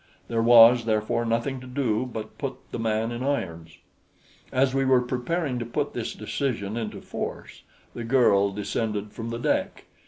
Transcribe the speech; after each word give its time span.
There 0.29 0.41
was, 0.41 0.85
therefore, 0.85 1.25
nothing 1.25 1.59
to 1.61 1.67
do 1.67 2.09
but 2.11 2.39
put 2.39 2.55
the 2.71 2.79
man 2.79 3.11
in 3.11 3.21
irons. 3.21 3.77
As 4.51 4.73
we 4.73 4.83
were 4.83 4.99
preparing 5.01 5.59
to 5.59 5.63
put 5.67 5.93
this 5.93 6.15
decision 6.15 6.75
into 6.75 7.01
force, 7.01 7.61
the 7.93 8.03
girl 8.03 8.49
descended 8.51 9.11
from 9.11 9.29
the 9.29 9.37
deck. 9.37 9.83